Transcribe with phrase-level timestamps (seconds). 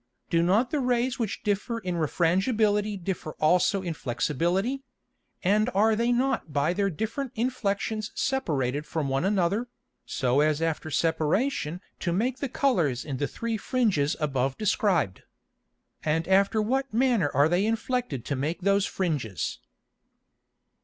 [0.31, 4.81] Do not the Rays which differ in Refrangibility differ also in Flexibity;
[5.43, 9.67] and are they not by their different Inflexions separated from one another,
[10.03, 15.21] so as after separation to make the Colours in the three Fringes above described?
[16.03, 19.59] And after what manner are they inflected to make those Fringes?